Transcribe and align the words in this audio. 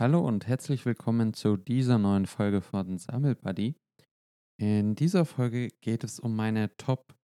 Hallo 0.00 0.20
und 0.20 0.46
herzlich 0.46 0.86
willkommen 0.86 1.34
zu 1.34 1.56
dieser 1.56 1.98
neuen 1.98 2.26
Folge 2.26 2.60
von 2.60 2.98
Sammelbuddy. 2.98 3.74
In 4.56 4.94
dieser 4.94 5.24
Folge 5.24 5.70
geht 5.80 6.04
es 6.04 6.20
um 6.20 6.36
meine 6.36 6.76
Top 6.76 7.16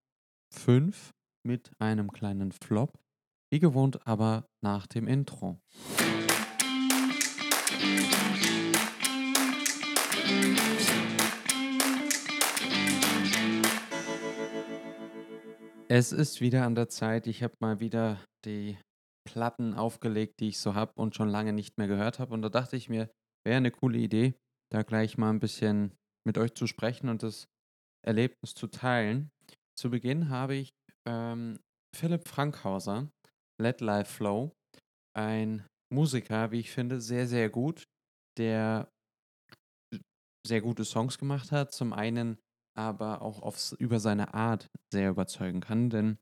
5 0.51 1.15
mit 1.45 1.71
einem 1.79 2.11
kleinen 2.11 2.51
Flop, 2.51 2.99
wie 3.53 3.61
gewohnt 3.61 4.05
aber 4.09 4.49
nach 4.61 4.89
dem 4.89 5.07
Intro. 5.07 5.61
Es 15.87 16.11
ist 16.11 16.41
wieder 16.41 16.65
an 16.65 16.75
der 16.75 16.89
Zeit. 16.89 17.29
Ich 17.29 17.45
habe 17.45 17.55
mal 17.61 17.79
wieder 17.79 18.19
die 18.45 18.77
Platten 19.25 19.75
aufgelegt, 19.75 20.41
die 20.41 20.49
ich 20.49 20.59
so 20.59 20.75
habe 20.75 20.93
und 20.97 21.15
schon 21.15 21.29
lange 21.29 21.53
nicht 21.53 21.79
mehr 21.79 21.89
gehört 21.89 22.19
habe. 22.19 22.35
Und 22.35 22.43
da 22.43 22.49
dachte 22.49 22.77
ich 22.77 22.89
mir, 22.89 23.11
wäre 23.47 23.57
eine 23.57 23.71
coole 23.71 23.99
Idee, 23.99 24.35
da 24.73 24.83
gleich 24.83 25.19
mal 25.19 25.31
ein 25.31 25.41
bisschen 25.41 25.95
mit 26.27 26.39
euch 26.39 26.55
zu 26.55 26.67
sprechen 26.67 27.09
und 27.09 27.23
das 27.23 27.47
Erlebnis 28.05 28.55
zu 28.55 28.67
teilen. 28.67 29.31
Zu 29.79 29.91
Beginn 29.91 30.29
habe 30.29 30.55
ich 30.55 30.71
ähm, 31.07 31.59
Philipp 31.95 32.29
Frankhauser, 32.29 33.11
Let 33.61 33.81
Life 33.81 34.13
Flow, 34.13 34.53
ein 35.17 35.67
Musiker, 35.93 36.51
wie 36.51 36.61
ich 36.61 36.71
finde, 36.71 37.01
sehr, 37.01 37.27
sehr 37.27 37.49
gut, 37.51 37.85
der 38.39 38.89
sehr 40.47 40.61
gute 40.61 40.85
Songs 40.85 41.19
gemacht 41.19 41.53
hat. 41.53 41.73
Zum 41.73 41.93
einen 41.93 42.39
aber 42.77 43.23
auch 43.23 43.43
aufs, 43.43 43.73
über 43.73 44.01
seine 44.01 44.35
Art 44.35 44.69
sehr 44.93 45.11
überzeugen 45.11 45.61
kann, 45.61 45.91
denn 45.91 46.19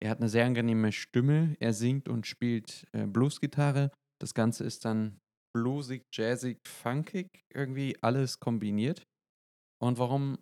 er 0.00 0.10
hat 0.10 0.18
eine 0.18 0.28
sehr 0.28 0.44
angenehme 0.44 0.92
Stimme. 0.92 1.56
Er 1.58 1.72
singt 1.72 2.08
und 2.08 2.26
spielt 2.26 2.86
äh, 2.92 3.06
Bluesgitarre. 3.06 3.90
Das 4.20 4.34
Ganze 4.34 4.64
ist 4.64 4.84
dann 4.84 5.18
bluesig, 5.54 6.04
jazzig, 6.12 6.58
funkig, 6.66 7.28
irgendwie 7.52 7.96
alles 8.02 8.38
kombiniert. 8.38 9.02
Und 9.82 9.98
warum 9.98 10.38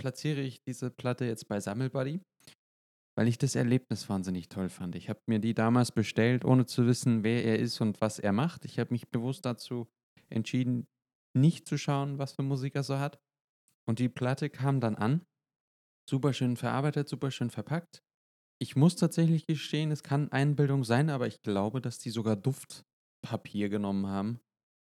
platziere 0.00 0.40
ich 0.40 0.62
diese 0.66 0.90
Platte 0.90 1.24
jetzt 1.24 1.48
bei 1.48 1.60
Sammelbuddy? 1.60 2.20
Weil 3.16 3.28
ich 3.28 3.38
das 3.38 3.56
Erlebnis 3.56 4.08
wahnsinnig 4.08 4.48
toll 4.48 4.68
fand. 4.68 4.94
Ich 4.94 5.08
habe 5.08 5.20
mir 5.26 5.38
die 5.38 5.54
damals 5.54 5.90
bestellt, 5.90 6.44
ohne 6.44 6.66
zu 6.66 6.86
wissen, 6.86 7.24
wer 7.24 7.44
er 7.44 7.58
ist 7.58 7.80
und 7.80 8.00
was 8.00 8.18
er 8.18 8.32
macht. 8.32 8.64
Ich 8.64 8.78
habe 8.78 8.92
mich 8.92 9.08
bewusst 9.08 9.44
dazu 9.44 9.88
entschieden, 10.28 10.86
nicht 11.36 11.66
zu 11.66 11.78
schauen, 11.78 12.18
was 12.18 12.32
für 12.32 12.42
Musik 12.42 12.74
er 12.74 12.84
so 12.84 12.98
hat. 12.98 13.18
Und 13.88 13.98
die 13.98 14.08
Platte 14.08 14.50
kam 14.50 14.80
dann 14.80 14.94
an. 14.94 15.24
Super 16.08 16.32
schön 16.32 16.56
verarbeitet, 16.56 17.08
super 17.08 17.30
schön 17.30 17.50
verpackt. 17.50 18.02
Ich 18.60 18.74
muss 18.74 18.96
tatsächlich 18.96 19.46
gestehen, 19.46 19.92
es 19.92 20.02
kann 20.02 20.32
Einbildung 20.32 20.82
sein, 20.82 21.10
aber 21.10 21.28
ich 21.28 21.42
glaube, 21.42 21.80
dass 21.80 21.98
die 21.98 22.10
sogar 22.10 22.34
Duftpapier 22.34 23.68
genommen 23.68 24.06
haben 24.06 24.40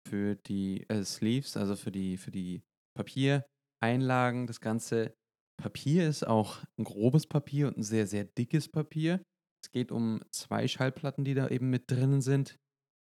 für 0.08 0.34
die 0.34 0.88
äh, 0.88 1.04
Sleeves, 1.04 1.56
also 1.56 1.76
für 1.76 1.92
die, 1.92 2.16
für 2.16 2.32
die 2.32 2.62
Papiereinlagen. 2.96 4.48
Das 4.48 4.60
ganze 4.60 5.14
Papier 5.56 6.08
ist 6.08 6.26
auch 6.26 6.58
ein 6.78 6.84
grobes 6.84 7.28
Papier 7.28 7.68
und 7.68 7.78
ein 7.78 7.82
sehr, 7.84 8.08
sehr 8.08 8.24
dickes 8.24 8.68
Papier. 8.68 9.22
Es 9.62 9.70
geht 9.70 9.92
um 9.92 10.20
zwei 10.32 10.66
Schallplatten, 10.66 11.24
die 11.24 11.34
da 11.34 11.48
eben 11.48 11.70
mit 11.70 11.88
drinnen 11.88 12.22
sind, 12.22 12.56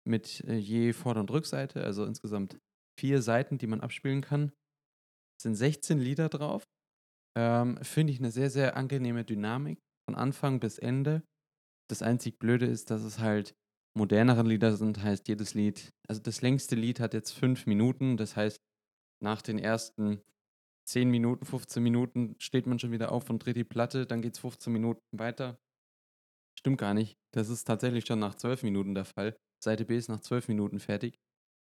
mit 0.07 0.41
äh, 0.41 0.57
je 0.57 0.93
Vorder- 0.93 1.21
und 1.21 1.31
Rückseite, 1.31 1.83
also 1.83 2.05
insgesamt 2.05 2.59
vier 2.99 3.23
Seiten, 3.23 3.57
die 3.57 3.67
man 3.67 3.81
abspielen 3.81 4.21
kann. 4.21 4.51
Es 5.39 5.43
sind 5.43 5.55
16 5.55 5.97
Lieder 5.97 6.29
drauf. 6.29 6.63
Ähm, 7.35 7.77
Finde 7.81 8.13
ich 8.13 8.19
eine 8.19 8.29
sehr, 8.29 8.51
sehr 8.51 8.75
angenehme 8.75 9.23
Dynamik 9.23 9.79
von 10.11 10.15
Anfang 10.15 10.59
bis 10.59 10.77
Ende. 10.77 11.23
Das 11.89 12.01
einzig 12.01 12.37
Blöde 12.37 12.65
ist, 12.65 12.91
dass 12.91 13.03
es 13.03 13.19
halt 13.19 13.55
modernere 13.97 14.43
Lieder 14.43 14.75
sind, 14.75 15.01
heißt 15.01 15.27
jedes 15.29 15.53
Lied, 15.53 15.93
also 16.07 16.21
das 16.21 16.41
längste 16.41 16.75
Lied 16.75 16.99
hat 16.99 17.13
jetzt 17.13 17.31
fünf 17.31 17.65
Minuten, 17.65 18.17
das 18.17 18.35
heißt, 18.35 18.61
nach 19.21 19.41
den 19.41 19.57
ersten 19.57 20.21
10 20.87 21.09
Minuten, 21.09 21.45
15 21.45 21.81
Minuten 21.81 22.35
steht 22.39 22.67
man 22.67 22.79
schon 22.79 22.91
wieder 22.91 23.11
auf 23.11 23.29
und 23.29 23.39
dreht 23.39 23.55
die 23.55 23.63
Platte, 23.63 24.05
dann 24.05 24.21
geht 24.21 24.33
es 24.33 24.39
15 24.39 24.73
Minuten 24.73 25.01
weiter. 25.11 25.59
Stimmt 26.59 26.79
gar 26.79 26.93
nicht. 26.93 27.17
Das 27.33 27.49
ist 27.49 27.65
tatsächlich 27.65 28.05
schon 28.05 28.19
nach 28.19 28.35
12 28.35 28.63
Minuten 28.63 28.95
der 28.95 29.05
Fall. 29.05 29.37
Seite 29.63 29.85
B 29.85 29.95
ist 29.95 30.09
nach 30.09 30.19
12 30.19 30.49
Minuten 30.49 30.79
fertig. 30.79 31.19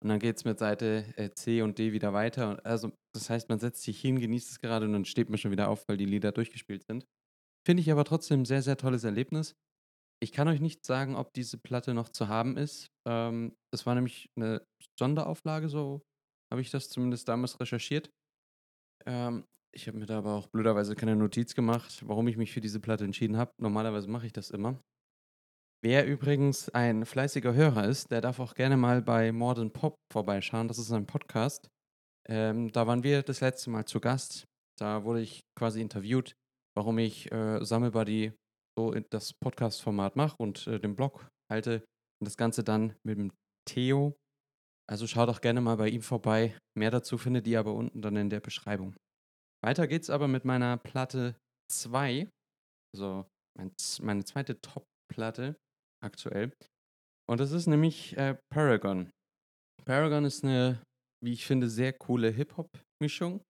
Und 0.03 0.09
dann 0.09 0.19
geht 0.19 0.37
es 0.37 0.45
mit 0.45 0.59
Seite 0.59 1.13
äh, 1.17 1.31
C 1.31 1.61
und 1.61 1.79
D 1.79 1.93
wieder 1.93 2.15
weiter. 2.15 2.65
Also, 2.65 2.93
das 3.15 3.29
heißt, 3.29 3.51
man 3.51 3.59
setzt 3.59 3.83
sich 3.83 4.01
hin, 4.01 4.19
genießt 4.19 4.51
es 4.51 4.61
gerade 4.61 4.87
und 4.87 4.95
dann 4.95 5.05
steht 5.05 5.29
man 5.29 5.39
schon 5.39 5.51
wieder 5.51 5.69
auf, 5.69 5.87
weil 5.89 5.99
die 5.99 6.07
Lieder 6.07 6.33
durchgespielt 6.33 6.85
sind. 6.87 7.05
Finde 7.67 7.83
ich 7.83 7.91
aber 7.91 8.05
trotzdem 8.05 8.43
ein 8.43 8.47
sehr, 8.47 8.63
sehr 8.63 8.77
tolles 8.77 9.05
Erlebnis. 9.05 9.55
Ich 10.23 10.33
kann 10.33 10.49
euch 10.49 10.61
nicht 10.61 10.85
sagen, 10.85 11.17
ob 11.17 11.33
diese 11.33 11.59
Platte 11.59 11.95
noch 11.95 12.11
zu 12.11 12.29
haben 12.29 12.57
ist. 12.57 12.89
Ähm, 13.07 13.57
das 13.73 13.87
war 13.87 13.95
nämlich 13.95 14.31
eine 14.37 14.65
Sonderauflage, 14.99 15.69
so 15.69 16.03
habe 16.53 16.61
ich 16.61 16.71
das 16.71 16.89
zumindest 16.89 17.29
damals 17.29 17.59
recherchiert. 17.61 18.11
Ähm, 19.07 19.45
ich 19.75 19.87
habe 19.87 19.99
mir 19.99 20.07
da 20.07 20.19
aber 20.19 20.35
auch 20.35 20.49
blöderweise 20.49 20.97
keine 20.97 21.17
Notiz 21.17 21.55
gemacht, 21.55 22.03
warum 22.07 22.29
ich 22.29 22.37
mich 22.37 22.53
für 22.53 22.61
diese 22.61 22.81
Platte 22.81 23.05
entschieden 23.05 23.37
habe. 23.37 23.53
Normalerweise 23.59 24.09
mache 24.09 24.27
ich 24.27 24.33
das 24.33 24.51
immer. 24.51 24.81
Wer 25.83 26.07
übrigens 26.07 26.69
ein 26.69 27.07
fleißiger 27.07 27.55
Hörer 27.55 27.87
ist, 27.87 28.11
der 28.11 28.21
darf 28.21 28.41
auch 28.41 28.55
gerne 28.55 28.77
mal 28.77 29.01
bei 29.01 29.33
Modern 29.33 29.73
Pop 29.73 29.95
vorbeischauen. 30.13 30.69
Das 30.69 30.79
ist 30.79 30.93
ein 30.93 31.07
Podcast. 31.07 31.71
Ähm, 32.29 32.71
da 32.73 32.87
waren 32.87 33.03
wir 33.03 33.23
das 33.23 33.41
letzte 33.41 33.71
Mal 33.71 33.87
zu 33.87 34.01
Gast. 34.01 34.45
Da 34.79 35.05
wurde 35.05 35.23
ich 35.23 35.41
quasi 35.57 35.81
interviewt 35.81 36.35
warum 36.77 36.99
ich 36.99 37.31
äh, 37.33 37.65
Sammelbuddy 37.65 38.33
so 38.79 38.95
das 39.11 39.35
Podcast-Format 39.35 40.17
mache 40.17 40.37
und 40.39 40.67
äh, 40.67 40.81
den 40.81 40.95
Blog 40.95 41.29
halte 41.51 41.85
und 42.21 42.27
das 42.27 42.37
Ganze 42.37 42.65
dann 42.65 42.95
mit 43.05 43.19
dem 43.19 43.33
Theo. 43.69 44.17
Also 44.89 45.07
schaut 45.07 45.29
auch 45.29 45.41
gerne 45.41 45.61
mal 45.61 45.77
bei 45.77 45.89
ihm 45.89 46.03
vorbei. 46.03 46.57
Mehr 46.77 46.91
dazu 46.91 47.19
findet 47.19 47.47
ihr 47.47 47.61
aber 47.61 47.75
unten 47.75 48.03
dann 48.03 48.17
in 48.17 48.31
der 48.31 48.41
Beschreibung. 48.41 48.97
Weiter 49.63 49.87
geht's 49.87 50.11
aber 50.11 50.27
mit 50.27 50.45
meiner 50.45 50.79
Platte 50.79 51.37
2, 51.71 52.29
also 52.95 53.27
mein, 53.59 53.73
meine 54.01 54.25
zweite 54.25 54.61
Top-Platte 54.61 55.57
aktuell. 56.03 56.53
Und 57.29 57.41
das 57.41 57.53
ist 57.53 57.67
nämlich 57.67 58.17
äh, 58.17 58.37
Paragon. 58.53 59.11
Paragon 59.85 60.25
ist 60.25 60.45
eine, 60.45 60.83
wie 61.23 61.33
ich 61.33 61.47
finde, 61.47 61.69
sehr 61.69 61.93
coole 61.93 62.31
Hip-Hop-Mischung, 62.31 63.43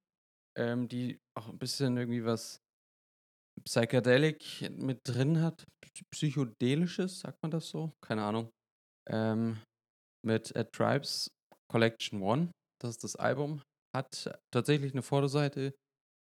ähm, 0.58 0.88
die 0.88 1.18
auch 1.38 1.48
ein 1.48 1.58
bisschen 1.58 1.96
irgendwie 1.96 2.24
was 2.24 2.58
Psychedelic 3.64 4.70
mit 4.76 5.00
drin 5.04 5.40
hat. 5.40 5.64
Psychedelisches, 6.10 7.20
sagt 7.20 7.38
man 7.42 7.50
das 7.50 7.68
so? 7.68 7.92
Keine 8.04 8.22
Ahnung. 8.22 8.50
Ähm, 9.08 9.60
mit 10.24 10.54
A 10.56 10.64
Tribes 10.64 11.28
Collection 11.70 12.22
One. 12.22 12.50
Das 12.80 12.90
ist 12.90 13.04
das 13.04 13.16
Album. 13.16 13.62
Hat 13.94 14.32
tatsächlich 14.52 14.92
eine 14.92 15.02
Vorderseite 15.02 15.74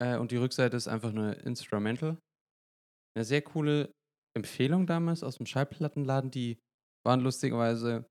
äh, 0.01 0.17
und 0.17 0.31
die 0.31 0.37
Rückseite 0.37 0.77
ist 0.77 0.87
einfach 0.87 1.11
nur 1.11 1.37
Instrumental. 1.37 2.17
Eine 3.15 3.25
sehr 3.25 3.41
coole 3.41 3.91
Empfehlung 4.35 4.87
damals 4.87 5.23
aus 5.23 5.37
dem 5.37 5.45
Schallplattenladen. 5.45 6.31
Die 6.31 6.57
waren 7.05 7.19
lustigerweise 7.19 8.05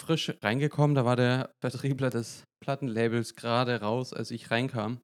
frisch 0.00 0.30
reingekommen. 0.42 0.94
Da 0.94 1.04
war 1.04 1.16
der 1.16 1.50
Vertriebler 1.62 2.10
des 2.10 2.44
Plattenlabels 2.62 3.34
gerade 3.34 3.80
raus, 3.80 4.12
als 4.12 4.30
ich 4.30 4.50
reinkam. 4.50 5.00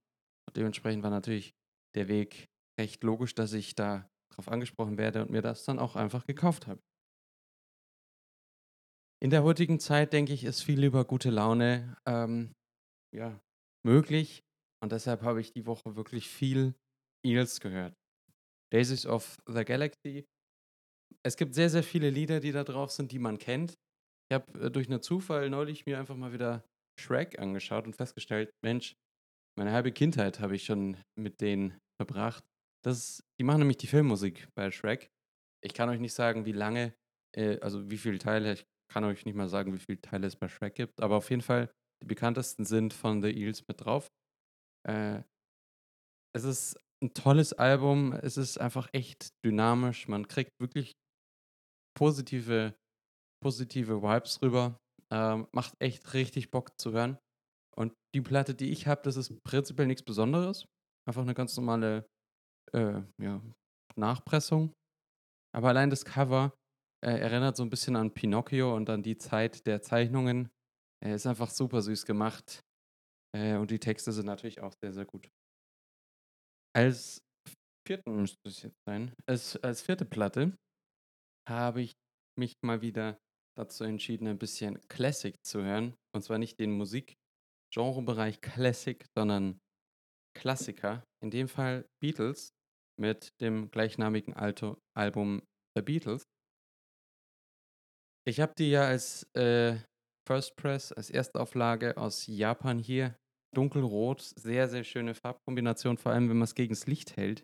Und 0.49 0.57
dementsprechend 0.57 1.03
war 1.03 1.11
natürlich 1.11 1.51
der 1.97 2.09
Weg 2.09 2.47
recht 2.79 3.03
logisch, 3.05 3.35
dass 3.35 3.53
ich 3.53 3.75
da 3.75 4.09
drauf 4.33 4.49
angesprochen 4.49 4.99
werde 4.99 5.23
und 5.23 5.31
mir 5.31 5.43
das 5.43 5.65
dann 5.65 5.79
auch 5.79 5.97
einfach 5.97 6.27
gekauft 6.27 6.67
habe. 6.67 6.81
In 9.23 9.31
der 9.31 9.45
heutigen 9.45 9.79
Zeit, 9.79 10.13
denke 10.13 10.33
ich, 10.33 10.45
ist 10.45 10.63
viel 10.63 10.83
über 10.83 11.05
gute 11.05 11.31
Laune 11.31 11.97
ähm, 12.07 12.53
ja, 13.15 13.41
möglich. 13.87 14.43
Und 14.83 14.91
deshalb 14.91 15.23
habe 15.23 15.41
ich 15.41 15.53
die 15.53 15.67
Woche 15.67 15.95
wirklich 15.95 16.29
viel 16.29 16.75
Eels 17.25 17.61
gehört. 17.61 17.95
Daisies 18.73 19.07
of 19.07 19.39
the 19.47 19.65
Galaxy. 19.65 20.25
Es 21.25 21.37
gibt 21.37 21.55
sehr, 21.55 21.71
sehr 21.71 21.85
viele 21.85 22.11
Lieder, 22.11 22.41
die 22.41 22.51
da 22.51 22.65
drauf 22.65 22.91
sind, 22.91 23.13
die 23.13 23.21
man 23.21 23.39
kennt. 23.39 23.75
Ich 24.29 24.35
habe 24.35 24.59
äh, 24.59 24.71
durch 24.71 24.89
einen 24.89 25.03
Zufall 25.03 25.51
neulich 25.51 25.87
mir 25.87 25.99
einfach 25.99 26.17
mal 26.17 26.33
wieder 26.33 26.65
Shrek 26.99 27.39
angeschaut 27.39 27.87
und 27.87 27.95
festgestellt, 27.95 28.51
Mensch, 28.65 28.95
meine 29.57 29.73
halbe 29.73 29.93
Kindheit 29.93 30.41
habe 30.41 30.57
ich 30.57 30.65
schon 30.65 30.97
mit 31.17 31.41
denen 31.41 31.79
verbracht. 32.01 32.45
Das, 32.85 33.23
die 33.39 33.45
machen 33.45 33.61
nämlich 33.61 33.77
die 33.77 33.87
Filmmusik 33.87 34.49
bei 34.55 34.71
Shrek. 34.71 35.11
Ich 35.65 35.75
kann 35.75 35.89
euch 35.89 36.01
nicht 36.01 36.15
sagen, 36.15 36.45
wie 36.45 36.53
lange, 36.53 36.95
äh, 37.37 37.61
also 37.61 37.91
wie 37.91 37.99
viele 37.99 38.19
Teile, 38.19 38.55
ich 38.55 38.67
kann 38.93 39.05
euch 39.05 39.25
nicht 39.25 39.35
mal 39.37 39.49
sagen, 39.49 39.73
wie 39.73 39.79
viele 39.79 40.01
Teile 40.01 40.27
es 40.27 40.37
bei 40.37 40.49
Shrek 40.49 40.75
gibt, 40.75 41.01
aber 41.01 41.17
auf 41.17 41.31
jeden 41.31 41.43
Fall, 41.43 41.73
die 42.03 42.07
bekanntesten 42.07 42.65
sind 42.65 42.93
von 42.93 43.23
The 43.23 43.31
Eels 43.31 43.67
mit 43.69 43.85
drauf. 43.85 44.09
Äh, 44.89 45.23
es 46.35 46.45
ist 46.45 46.79
ein 47.03 47.15
tolles 47.15 47.53
Album, 47.53 48.13
es 48.13 48.37
ist 48.37 48.59
einfach 48.59 48.89
echt 48.93 49.31
dynamisch, 49.45 50.09
man 50.09 50.29
kriegt 50.29 50.53
wirklich 50.61 50.93
positive, 51.97 52.75
positive 53.43 54.03
Vibes 54.03 54.41
rüber. 54.43 54.79
Ähm, 55.13 55.47
macht 55.53 55.75
echt 55.79 56.15
richtig 56.15 56.51
Bock 56.51 56.81
zu 56.81 56.93
hören. 56.93 57.19
Und 57.77 57.93
die 58.15 58.23
Platte, 58.23 58.55
die 58.55 58.71
ich 58.71 58.87
habe, 58.87 59.03
das 59.03 59.17
ist 59.17 59.43
prinzipiell 59.45 59.87
nichts 59.87 60.03
Besonderes. 60.03 60.67
Einfach 61.07 61.23
eine 61.23 61.35
ganz 61.35 61.57
normale 61.57 62.07
äh, 62.75 63.03
ja, 63.21 63.41
Nachpressung. 63.97 64.73
Aber 65.55 65.69
allein 65.69 65.91
das 65.91 66.05
Cover 66.05 66.53
äh, 67.05 67.19
erinnert 67.19 67.57
so 67.57 67.63
ein 67.63 67.71
bisschen 67.71 67.97
an 67.97 68.15
Pinocchio 68.15 68.75
und 68.75 68.89
an 68.89 69.03
die 69.03 69.19
Zeit 69.19 69.67
der 69.67 69.83
Zeichnungen. 69.83 70.51
Er 71.03 71.15
ist 71.17 71.27
einfach 71.27 71.51
super 71.51 71.83
süß 71.83 72.07
gemacht. 72.07 72.63
Äh, 73.37 73.57
und 73.57 73.71
die 73.71 73.81
Texte 73.81 74.13
sind 74.13 74.27
natürlich 74.27 74.61
auch 74.61 74.73
sehr, 74.83 74.93
sehr 74.93 75.05
gut. 75.05 75.29
Als 76.75 77.23
vierten 77.87 78.17
müsste 78.17 78.39
es 78.49 78.63
jetzt 78.63 78.79
sein. 78.87 79.13
Als, 79.27 79.57
als 79.63 79.83
vierte 79.83 80.05
Platte 80.05 80.57
habe 81.49 81.83
ich 81.83 81.93
mich 82.39 82.55
mal 82.63 82.81
wieder 82.81 83.19
dazu 83.57 83.85
entschieden, 83.85 84.27
ein 84.29 84.39
bisschen 84.39 84.81
Classic 84.89 85.37
zu 85.45 85.63
hören. 85.63 85.95
Und 86.15 86.23
zwar 86.23 86.39
nicht 86.39 86.59
den 86.61 86.73
Musikgenrebereich 86.73 88.41
Classic, 88.41 89.05
sondern 89.17 89.61
Klassiker. 90.35 91.05
In 91.23 91.31
dem 91.31 91.49
Fall 91.49 91.87
Beatles 92.01 92.55
mit 93.03 93.33
dem 93.41 93.69
gleichnamigen 93.73 94.33
Alto 94.33 94.79
Album 94.97 95.43
The 95.77 95.83
Beatles. 95.83 96.23
Ich 98.25 98.39
habe 98.39 98.55
die 98.57 98.71
ja 98.71 98.85
als 98.85 99.25
äh, 99.35 99.77
First 100.27 100.55
Press, 100.55 100.93
als 100.93 101.11
Erstauflage 101.11 101.97
aus 101.97 102.29
Japan 102.29 102.79
hier. 102.79 103.17
Dunkelrot, 103.55 104.23
sehr, 104.23 104.69
sehr 104.69 104.85
schöne 104.85 105.15
Farbkombination, 105.15 105.99
vor 105.99 106.13
allem 106.13 106.29
wenn 106.31 106.39
man 106.39 106.45
es 106.45 106.55
gegen 106.55 106.73
das 106.73 106.87
Licht 106.87 107.17
hält. 107.17 107.43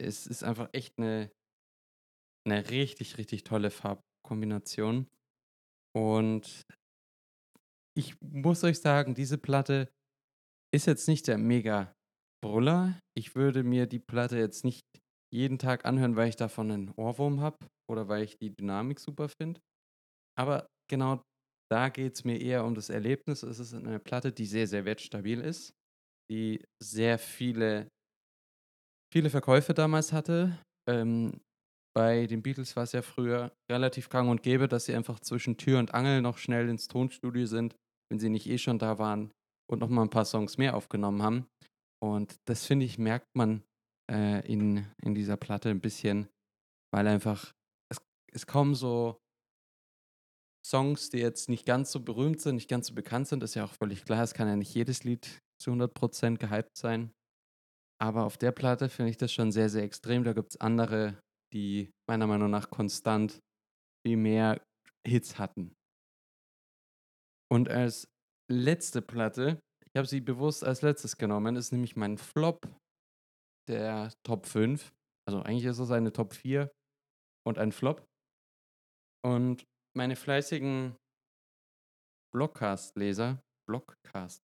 Es 0.00 0.26
ist 0.26 0.42
einfach 0.42 0.70
echt 0.72 0.94
eine, 0.98 1.30
eine 2.48 2.70
richtig, 2.70 3.18
richtig 3.18 3.44
tolle 3.44 3.70
Farbkombination. 3.70 5.06
Und 5.94 6.62
ich 7.94 8.18
muss 8.22 8.64
euch 8.64 8.80
sagen, 8.80 9.14
diese 9.14 9.36
Platte 9.36 9.92
ist 10.74 10.86
jetzt 10.86 11.06
nicht 11.06 11.28
der 11.28 11.36
mega 11.36 11.94
Brüller. 12.42 12.98
Ich 13.16 13.34
würde 13.34 13.62
mir 13.62 13.86
die 13.86 13.98
Platte 13.98 14.38
jetzt 14.38 14.64
nicht 14.64 14.82
jeden 15.32 15.58
Tag 15.58 15.84
anhören, 15.84 16.16
weil 16.16 16.28
ich 16.28 16.36
davon 16.36 16.70
einen 16.70 16.90
Ohrwurm 16.96 17.40
habe 17.40 17.58
oder 17.90 18.08
weil 18.08 18.24
ich 18.24 18.38
die 18.38 18.54
Dynamik 18.54 18.98
super 18.98 19.28
finde. 19.28 19.60
Aber 20.38 20.66
genau 20.90 21.22
da 21.70 21.88
geht 21.88 22.14
es 22.14 22.24
mir 22.24 22.40
eher 22.40 22.64
um 22.64 22.74
das 22.74 22.90
Erlebnis. 22.90 23.42
Es 23.42 23.58
ist 23.58 23.74
eine 23.74 24.00
Platte, 24.00 24.32
die 24.32 24.46
sehr, 24.46 24.66
sehr 24.66 24.84
wertstabil 24.84 25.40
ist, 25.40 25.72
die 26.30 26.64
sehr 26.82 27.18
viele, 27.18 27.88
viele 29.12 29.30
Verkäufe 29.30 29.74
damals 29.74 30.12
hatte. 30.12 30.58
Ähm, 30.88 31.40
bei 31.94 32.26
den 32.26 32.42
Beatles 32.42 32.76
war 32.76 32.84
es 32.84 32.92
ja 32.92 33.02
früher 33.02 33.52
relativ 33.70 34.08
gang 34.08 34.30
und 34.30 34.42
gäbe, 34.42 34.68
dass 34.68 34.86
sie 34.86 34.94
einfach 34.94 35.20
zwischen 35.20 35.56
Tür 35.56 35.78
und 35.78 35.94
Angel 35.94 36.22
noch 36.22 36.38
schnell 36.38 36.68
ins 36.68 36.88
Tonstudio 36.88 37.46
sind, 37.46 37.76
wenn 38.10 38.18
sie 38.18 38.30
nicht 38.30 38.48
eh 38.48 38.58
schon 38.58 38.78
da 38.78 38.98
waren 38.98 39.32
und 39.70 39.80
noch 39.80 39.88
mal 39.88 40.02
ein 40.02 40.10
paar 40.10 40.24
Songs 40.24 40.58
mehr 40.58 40.76
aufgenommen 40.76 41.22
haben. 41.22 41.46
Und 42.02 42.36
das 42.48 42.66
finde 42.66 42.86
ich, 42.86 42.98
merkt 42.98 43.28
man 43.34 43.62
äh, 44.10 44.46
in, 44.50 44.86
in 45.02 45.14
dieser 45.14 45.36
Platte 45.36 45.68
ein 45.68 45.80
bisschen, 45.80 46.28
weil 46.92 47.06
einfach 47.06 47.52
es, 47.90 47.98
es 48.32 48.46
kommen 48.46 48.74
so 48.74 49.18
Songs, 50.64 51.10
die 51.10 51.18
jetzt 51.18 51.48
nicht 51.48 51.66
ganz 51.66 51.90
so 51.92 52.00
berühmt 52.00 52.40
sind, 52.40 52.56
nicht 52.56 52.68
ganz 52.68 52.88
so 52.88 52.94
bekannt 52.94 53.28
sind, 53.28 53.42
ist 53.42 53.54
ja 53.54 53.64
auch 53.64 53.72
völlig 53.72 54.04
klar. 54.04 54.22
Es 54.22 54.34
kann 54.34 54.48
ja 54.48 54.56
nicht 54.56 54.74
jedes 54.74 55.04
Lied 55.04 55.40
zu 55.60 55.72
100% 55.72 56.38
gehypt 56.38 56.76
sein. 56.76 57.12
Aber 58.00 58.24
auf 58.24 58.38
der 58.38 58.52
Platte 58.52 58.88
finde 58.88 59.10
ich 59.10 59.16
das 59.16 59.32
schon 59.32 59.52
sehr, 59.52 59.68
sehr 59.68 59.82
extrem. 59.82 60.24
Da 60.24 60.32
gibt 60.32 60.52
es 60.52 60.60
andere, 60.60 61.20
die 61.52 61.90
meiner 62.08 62.26
Meinung 62.26 62.50
nach 62.50 62.70
konstant 62.70 63.40
viel 64.06 64.16
mehr 64.16 64.62
Hits 65.06 65.38
hatten. 65.38 65.74
Und 67.50 67.68
als 67.68 68.08
letzte 68.50 69.02
Platte, 69.02 69.60
ich 69.92 69.98
habe 69.98 70.06
sie 70.06 70.20
bewusst 70.20 70.64
als 70.64 70.82
letztes 70.82 71.16
genommen, 71.16 71.56
ist 71.56 71.72
nämlich 71.72 71.96
mein 71.96 72.16
Flop 72.16 72.58
der 73.68 74.12
Top 74.24 74.46
5. 74.46 74.92
Also 75.28 75.42
eigentlich 75.42 75.64
ist 75.64 75.78
es 75.78 75.90
eine 75.90 76.12
Top 76.12 76.32
4 76.34 76.70
und 77.46 77.58
ein 77.58 77.72
Flop. 77.72 78.04
Und 79.24 79.64
meine 79.96 80.16
fleißigen 80.16 80.96
Blogcast-Leser, 82.34 83.40
Blogcast, 83.68 84.40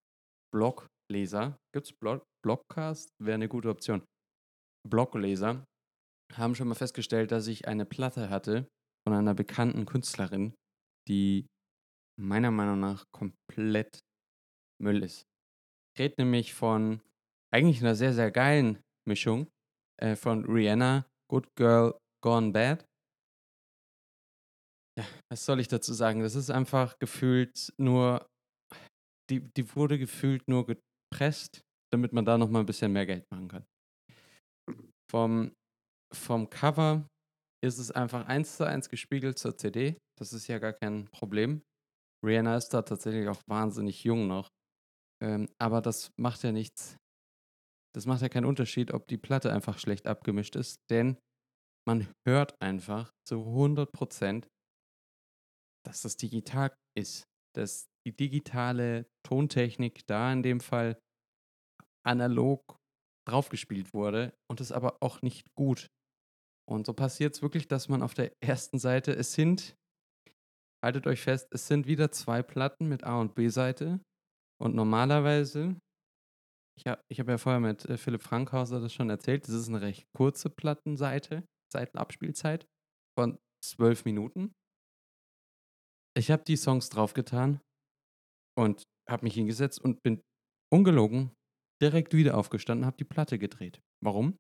Blogleser, 0.53 1.57
gibt 1.73 1.87
es 1.87 1.93
Blog, 1.93 2.25
Blogcast? 2.45 3.11
Wäre 3.23 3.35
eine 3.35 3.49
gute 3.49 3.71
Option. 3.71 4.05
Blogleser 4.89 5.65
haben 6.35 6.55
schon 6.55 6.69
mal 6.69 6.75
festgestellt, 6.75 7.31
dass 7.31 7.47
ich 7.47 7.69
eine 7.69 7.87
Platte 7.87 8.31
hatte 8.31 8.69
von 9.07 9.15
einer 9.15 9.35
bekannten 9.35 9.87
Künstlerin, 9.87 10.55
die 11.09 11.47
meiner 12.21 12.51
Meinung 12.51 12.81
nach 12.81 13.05
komplett 13.13 14.01
Müll 14.83 15.03
ist. 15.03 15.23
Rede 15.99 16.15
nämlich 16.19 16.55
von 16.55 17.01
eigentlich 17.53 17.81
einer 17.81 17.95
sehr, 17.95 18.13
sehr 18.13 18.31
geilen 18.31 18.79
Mischung 19.09 19.49
äh, 20.01 20.17
von 20.17 20.45
Rihanna, 20.45 21.07
Good 21.31 21.47
Girl, 21.57 21.99
Gone 22.23 22.53
Bad 22.53 22.87
ja, 24.99 25.05
was 25.31 25.45
soll 25.45 25.61
ich 25.61 25.69
dazu 25.69 25.93
sagen? 25.93 26.21
Das 26.21 26.35
ist 26.35 26.51
einfach 26.51 26.99
gefühlt 26.99 27.73
nur, 27.79 28.27
die, 29.31 29.41
die 29.41 29.75
wurde 29.77 29.99
gefühlt 29.99 30.49
nur 30.49 30.67
gepresst, 30.67 31.61
damit 31.93 32.13
man 32.13 32.25
da 32.25 32.39
nochmal 32.39 32.63
ein 32.63 32.67
bisschen 32.67 32.93
mehr 32.93 33.07
Geld 33.07 33.25
machen 33.31 33.49
kann. 33.49 33.65
Vom, 35.11 35.53
vom 36.15 36.49
Cover 36.51 37.07
ist 37.65 37.79
es 37.79 37.91
einfach 37.91 38.27
eins 38.27 38.57
zu 38.57 38.65
eins 38.65 38.89
gespiegelt 38.89 39.39
zur 39.39 39.57
CD. 39.57 39.99
Das 40.19 40.33
ist 40.33 40.47
ja 40.47 40.59
gar 40.59 40.73
kein 40.73 41.07
Problem. 41.07 41.63
Rihanna 42.25 42.57
ist 42.57 42.71
da 42.71 42.83
tatsächlich 42.83 43.29
auch 43.29 43.43
wahnsinnig 43.47 44.03
jung 44.05 44.27
noch. 44.27 44.49
Ähm, 45.26 45.49
aber 45.58 45.82
das 45.82 46.12
macht 46.17 46.44
ja 46.44 46.52
nichts. 46.52 46.96
Das 47.94 48.06
macht 48.06 48.23
ja 48.23 48.28
keinen 48.28 48.44
Unterschied, 48.44 48.93
ob 48.93 49.08
die 49.08 49.19
Platte 49.19 49.52
einfach 49.52 49.78
schlecht 49.78 50.06
abgemischt 50.06 50.55
ist, 50.55 50.76
denn 50.90 51.19
man 51.88 52.06
hört 52.26 52.55
einfach 52.61 53.11
zu 53.26 53.40
100 53.40 53.90
Prozent, 53.93 54.49
dass 55.84 56.02
das 56.02 56.17
digital 56.17 56.75
ist, 56.96 57.25
dass 57.56 57.87
die 58.06 58.14
digitale 58.14 59.06
Tontechnik 59.26 60.06
da 60.06 60.32
in 60.32 60.43
dem 60.43 60.61
Fall 60.61 60.99
analog 62.06 62.61
draufgespielt 63.26 63.93
wurde 63.94 64.32
und 64.49 64.61
es 64.61 64.70
aber 64.70 64.99
auch 65.00 65.23
nicht 65.23 65.46
gut. 65.56 65.88
Und 66.69 66.87
so 66.87 66.93
passiert 66.93 67.34
es 67.34 67.43
wirklich, 67.43 67.67
dass 67.67 67.88
man 67.88 68.02
auf 68.02 68.14
der 68.14 68.32
ersten 68.44 68.78
Seite, 68.78 69.12
es 69.12 69.32
sind, 69.32 69.76
haltet 70.84 71.06
euch 71.06 71.20
fest, 71.20 71.49
es 71.50 71.67
sind 71.67 71.87
wieder 71.87 72.12
zwei 72.12 72.43
Platten 72.43 72.88
mit 72.88 73.05
A 73.05 73.20
und 73.20 73.34
B-Seite. 73.34 74.00
Und 74.61 74.75
normalerweise, 74.75 75.79
ich 76.79 76.87
habe 76.87 77.03
ich 77.11 77.20
hab 77.20 77.29
ja 77.29 77.38
vorher 77.38 77.61
mit 77.61 77.85
äh, 77.87 77.97
Philipp 77.97 78.23
Frankhauser 78.23 78.81
das 78.81 78.93
schon 78.93 79.11
erzählt, 79.11 79.44
das 79.47 79.55
ist 79.55 79.69
eine 79.69 79.81
recht 79.81 80.06
kurze 80.14 80.50
Plattenseite, 80.50 81.44
Seitenabspielzeit 81.73 82.67
von 83.19 83.38
zwölf 83.62 84.05
Minuten. 84.05 84.53
Ich 86.17 86.31
habe 86.31 86.44
die 86.44 86.56
Songs 86.56 86.88
draufgetan 86.88 87.61
und 88.56 88.85
habe 89.08 89.25
mich 89.25 89.35
hingesetzt 89.35 89.81
und 89.81 90.03
bin 90.03 90.23
ungelogen 90.73 91.33
direkt 91.83 92.14
wieder 92.14 92.38
aufgestanden, 92.38 92.87
habe 92.87 92.97
die 92.97 93.04
Platte 93.04 93.38
gedreht. 93.38 93.81
Warum? 94.02 94.38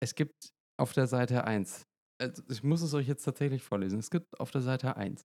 Es 0.00 0.14
gibt 0.14 0.50
auf 0.80 0.92
der 0.92 1.06
Seite 1.06 1.44
1, 1.44 1.82
also 2.20 2.42
ich 2.48 2.62
muss 2.62 2.82
es 2.82 2.94
euch 2.94 3.06
jetzt 3.06 3.24
tatsächlich 3.24 3.62
vorlesen, 3.62 3.98
es 3.98 4.10
gibt 4.10 4.38
auf 4.40 4.50
der 4.50 4.62
Seite 4.62 4.96
1 4.96 5.22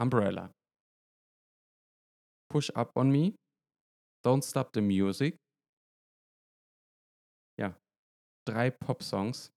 Umbrella, 0.00 0.52
Push 2.50 2.70
Up 2.74 2.96
on 2.96 3.10
Me, 3.10 3.34
Don't 4.24 4.42
Stop 4.42 4.70
the 4.74 4.80
Music, 4.80 5.36
ja, 7.58 7.76
drei 8.46 8.70
Pop-Songs 8.70 9.50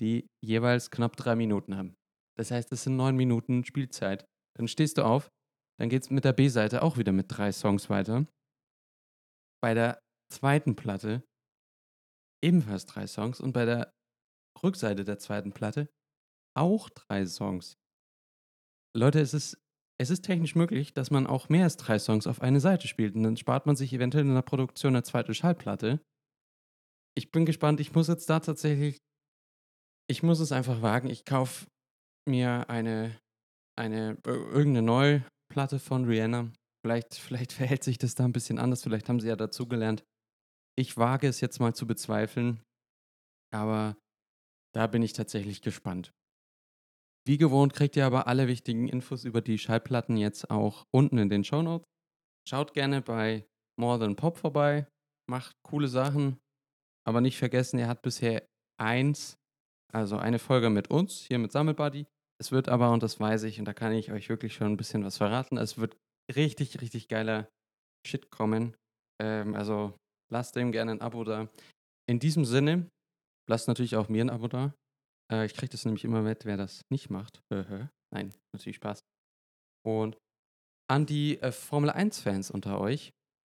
die 0.00 0.28
jeweils 0.44 0.90
knapp 0.90 1.16
drei 1.16 1.36
Minuten 1.36 1.76
haben. 1.76 1.96
Das 2.36 2.50
heißt, 2.50 2.70
es 2.72 2.84
sind 2.84 2.96
neun 2.96 3.16
Minuten 3.16 3.64
Spielzeit. 3.64 4.26
Dann 4.56 4.68
stehst 4.68 4.98
du 4.98 5.04
auf, 5.04 5.30
dann 5.78 5.88
geht 5.88 6.02
es 6.02 6.10
mit 6.10 6.24
der 6.24 6.32
B-Seite 6.32 6.82
auch 6.82 6.96
wieder 6.98 7.12
mit 7.12 7.26
drei 7.28 7.52
Songs 7.52 7.88
weiter. 7.90 8.26
Bei 9.62 9.74
der 9.74 10.00
zweiten 10.32 10.76
Platte 10.76 11.24
ebenfalls 12.44 12.86
drei 12.86 13.06
Songs 13.06 13.40
und 13.40 13.52
bei 13.52 13.64
der 13.64 13.92
Rückseite 14.62 15.04
der 15.04 15.18
zweiten 15.18 15.52
Platte 15.52 15.88
auch 16.56 16.88
drei 16.90 17.26
Songs. 17.26 17.76
Leute, 18.96 19.20
es 19.20 19.34
ist, 19.34 19.58
es 19.98 20.10
ist 20.10 20.24
technisch 20.24 20.54
möglich, 20.54 20.92
dass 20.92 21.10
man 21.10 21.26
auch 21.26 21.48
mehr 21.48 21.64
als 21.64 21.76
drei 21.76 21.98
Songs 21.98 22.26
auf 22.26 22.42
eine 22.42 22.60
Seite 22.60 22.88
spielt 22.88 23.14
und 23.14 23.22
dann 23.22 23.36
spart 23.36 23.66
man 23.66 23.76
sich 23.76 23.92
eventuell 23.92 24.24
in 24.24 24.34
der 24.34 24.42
Produktion 24.42 24.94
eine 24.94 25.02
zweite 25.02 25.34
Schallplatte. 25.34 26.00
Ich 27.16 27.30
bin 27.30 27.46
gespannt, 27.46 27.80
ich 27.80 27.94
muss 27.94 28.08
jetzt 28.08 28.28
da 28.28 28.40
tatsächlich 28.40 28.98
ich 30.08 30.22
muss 30.22 30.40
es 30.40 30.52
einfach 30.52 30.82
wagen. 30.82 31.10
Ich 31.10 31.24
kaufe 31.24 31.66
mir 32.28 32.68
eine, 32.70 33.18
eine 33.78 34.18
äh, 34.26 34.30
irgendeine 34.30 34.82
neue 34.82 35.24
Platte 35.52 35.78
von 35.78 36.04
Rihanna. 36.04 36.52
Vielleicht, 36.84 37.14
vielleicht 37.14 37.52
verhält 37.52 37.84
sich 37.84 37.98
das 37.98 38.14
da 38.14 38.24
ein 38.24 38.32
bisschen 38.32 38.58
anders. 38.58 38.82
Vielleicht 38.82 39.08
haben 39.08 39.20
sie 39.20 39.28
ja 39.28 39.36
dazugelernt. 39.36 40.04
Ich 40.78 40.96
wage 40.96 41.26
es 41.26 41.40
jetzt 41.40 41.58
mal 41.58 41.74
zu 41.74 41.86
bezweifeln. 41.86 42.62
Aber 43.52 43.96
da 44.74 44.86
bin 44.86 45.02
ich 45.02 45.12
tatsächlich 45.12 45.62
gespannt. 45.62 46.12
Wie 47.26 47.38
gewohnt 47.38 47.74
kriegt 47.74 47.96
ihr 47.96 48.06
aber 48.06 48.28
alle 48.28 48.46
wichtigen 48.46 48.88
Infos 48.88 49.24
über 49.24 49.40
die 49.40 49.58
Schallplatten 49.58 50.16
jetzt 50.16 50.48
auch 50.50 50.84
unten 50.94 51.18
in 51.18 51.28
den 51.28 51.42
Show 51.42 51.60
Notes. 51.60 51.84
Schaut 52.48 52.72
gerne 52.72 53.02
bei 53.02 53.46
More 53.78 53.98
Than 53.98 54.14
Pop 54.14 54.38
vorbei, 54.38 54.86
macht 55.28 55.52
coole 55.64 55.88
Sachen, 55.88 56.38
aber 57.04 57.20
nicht 57.20 57.36
vergessen, 57.36 57.78
er 57.78 57.88
hat 57.88 58.02
bisher 58.02 58.46
eins 58.80 59.36
also 59.92 60.18
eine 60.18 60.38
Folge 60.38 60.70
mit 60.70 60.90
uns, 60.90 61.22
hier 61.22 61.38
mit 61.38 61.52
Sammelbuddy, 61.52 62.06
Es 62.38 62.52
wird 62.52 62.68
aber, 62.68 62.92
und 62.92 63.02
das 63.02 63.18
weiß 63.18 63.44
ich, 63.44 63.58
und 63.58 63.64
da 63.64 63.72
kann 63.72 63.92
ich 63.92 64.12
euch 64.12 64.28
wirklich 64.28 64.54
schon 64.54 64.72
ein 64.72 64.76
bisschen 64.76 65.04
was 65.04 65.16
verraten, 65.16 65.56
es 65.56 65.78
wird 65.78 65.96
richtig, 66.34 66.80
richtig 66.80 67.08
geiler 67.08 67.48
Shit 68.06 68.30
kommen. 68.30 68.76
Ähm, 69.20 69.54
also 69.54 69.96
lasst 70.30 70.54
dem 70.54 70.70
gerne 70.70 70.92
ein 70.92 71.00
Abo 71.00 71.24
da. 71.24 71.48
In 72.08 72.18
diesem 72.18 72.44
Sinne, 72.44 72.88
lasst 73.48 73.68
natürlich 73.68 73.96
auch 73.96 74.08
mir 74.08 74.24
ein 74.24 74.30
Abo 74.30 74.48
da. 74.48 74.74
Äh, 75.32 75.46
ich 75.46 75.54
kriege 75.54 75.70
das 75.70 75.84
nämlich 75.84 76.04
immer 76.04 76.22
mit, 76.22 76.44
wer 76.44 76.56
das 76.56 76.82
nicht 76.90 77.10
macht. 77.10 77.42
Nein, 78.12 78.34
natürlich 78.52 78.76
Spaß. 78.76 79.04
Und 79.84 80.16
an 80.88 81.06
die 81.06 81.40
äh, 81.40 81.52
Formel 81.52 81.90
1-Fans 81.90 82.50
unter 82.50 82.80
euch 82.80 83.12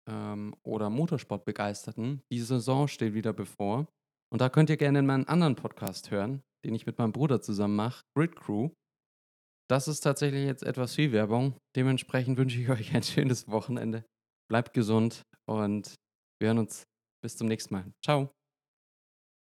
ähm, 0.09 0.55
oder 0.65 0.91
Motorsportbegeisterten, 0.91 2.23
die 2.33 2.41
Saison 2.41 2.89
steht 2.89 3.15
wieder 3.15 3.33
bevor. 3.33 3.87
Und 4.33 4.41
da 4.41 4.49
könnt 4.49 4.71
ihr 4.71 4.77
gerne 4.77 5.03
meinen 5.03 5.27
anderen 5.27 5.57
Podcast 5.57 6.11
hören, 6.11 6.43
den 6.65 6.75
ich 6.75 6.87
mit 6.87 6.99
meinem 6.99 7.12
Bruder 7.12 7.41
zusammen 7.41 7.77
mache, 7.77 8.03
Grid 8.17 8.37
Crew. 8.37 8.71
Das 9.69 9.89
ist 9.89 10.00
tatsächlich 10.00 10.45
jetzt 10.45 10.62
etwas 10.62 10.95
viel 10.95 11.12
Werbung. 11.12 11.57
Dementsprechend 11.77 12.39
wünsche 12.39 12.61
ich 12.61 12.69
euch 12.71 12.95
ein 12.95 13.03
schönes 13.03 13.49
Wochenende. 13.49 14.05
Bleibt 14.49 14.75
gesund 14.75 15.23
und 15.49 15.95
wir 16.41 16.49
hören 16.49 16.59
uns 16.59 16.85
bis 17.23 17.37
zum 17.37 17.47
nächsten 17.47 17.75
Mal. 17.75 17.93
Ciao. 18.05 18.39